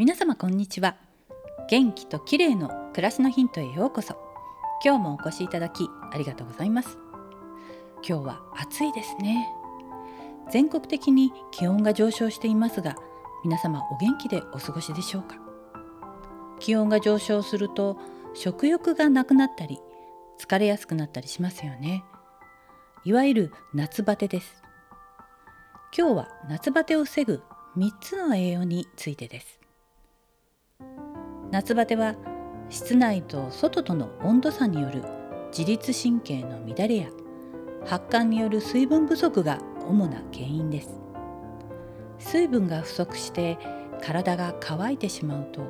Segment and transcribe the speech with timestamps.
[0.00, 0.96] 皆様こんにちは。
[1.68, 4.16] 元気と綺麗の暮らしのヒントへようこそ。
[4.82, 6.96] 今日もお越しいただきありがとうございます。
[7.96, 9.46] 今日は暑いですね。
[10.50, 12.96] 全国的に気温が上昇していますが
[13.44, 15.36] 皆様お元気でお過ごしでしょうか？
[16.60, 17.98] 気温が上昇すると
[18.32, 19.80] 食欲がなくなったり
[20.38, 22.04] 疲れやすくなったりしますよね。
[23.04, 24.62] いわゆる夏バテです。
[25.94, 27.42] 今日は夏バテを防ぐ
[27.76, 29.59] 3つの栄養についてです。
[31.50, 32.14] 夏バテは
[32.68, 35.02] 室内と外との温度差による
[35.50, 37.08] 自律神経の乱れや
[37.84, 39.58] 発汗による水分不足が
[39.88, 41.00] 主な原因です。
[42.18, 43.58] 水分が不足して
[44.00, 45.62] 体が乾いてしまうと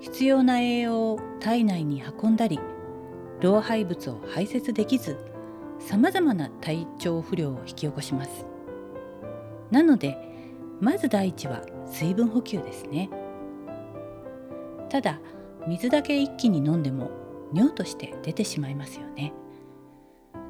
[0.00, 2.58] 必要な栄養を体内に運んだり
[3.40, 5.16] 老廃物を排泄できず
[5.78, 8.46] さまざまな体調不良を引き起こします。
[9.70, 10.18] なので
[10.80, 13.10] まず第一は水分補給ですね。
[14.94, 15.18] ただ
[15.66, 17.10] 水だけ一気に飲んでも
[17.52, 19.32] 尿として出てしまいますよね。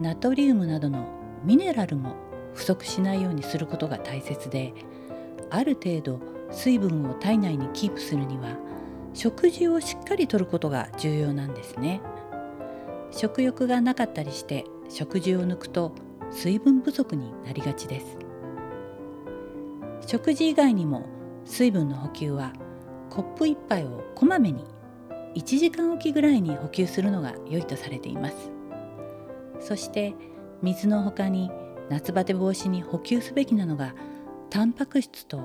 [0.00, 1.06] ナトリウムなどの
[1.44, 2.16] ミネラルも
[2.52, 4.74] 不足しないようにすることが大切で
[5.48, 6.18] ある程度
[6.50, 8.56] 水分を体内にキープするには
[9.14, 12.00] 食事をしっかりとることが重要なんですね。
[13.12, 15.92] 食欲がなかったりして食事を抜くと
[16.32, 18.18] 水分不足になりがちです。
[20.04, 21.06] 食事以外にも
[21.44, 22.52] 水分の補給は
[23.12, 24.64] コップ1杯をこまめに
[25.34, 28.50] 1時間おきぐらいに補給するのが良いとされています。
[29.60, 30.14] そして
[30.62, 31.50] 水の他に
[31.90, 33.94] 夏バテ防止に補給すべきなのが
[34.48, 35.42] タンパク質と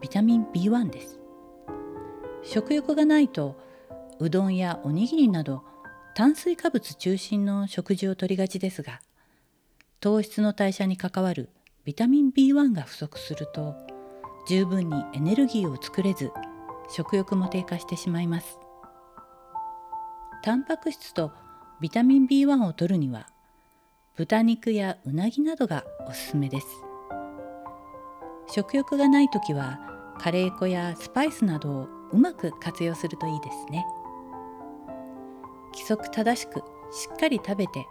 [0.00, 1.20] ビタミン B1 です。
[2.42, 3.54] 食欲がないと
[4.18, 5.62] うどんやおにぎりなど
[6.14, 9.02] 炭水化物中心の食事をとりがちですが
[10.00, 11.50] 糖質の代謝に関わる
[11.84, 13.74] ビタミン B1 が不足すると
[14.48, 16.30] 十分にエネルギーを作れず
[16.92, 18.58] 食欲も低下してしまいます。
[20.42, 21.30] タンパク質と
[21.80, 23.28] ビタミン B1 を摂るには
[24.16, 26.66] 豚肉やうなぎなどがおすすめです。
[28.52, 29.78] 食欲がない時は
[30.18, 33.86] カレー粉やスパイスなどをうまく活用するといいですね。
[35.72, 36.62] 規則正しく
[36.92, 37.86] しっかり食べて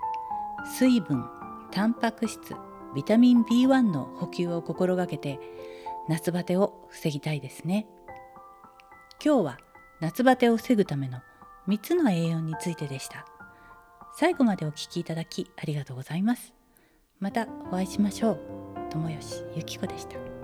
[0.77, 1.25] 水分
[1.71, 2.53] タンパク質
[2.93, 5.39] ビタミン B1 の補給を心がけて
[6.09, 7.87] 夏バテを防ぎたいですね。
[9.23, 9.57] 今日は
[9.99, 11.19] 夏バテを防ぐための
[11.67, 13.25] 3つの栄養についてでした。
[14.15, 16.53] 最後までお聴きいただきありがとうございます。
[17.19, 18.39] またお会いしましょう。
[18.89, 20.38] 友吉ゆき子でした。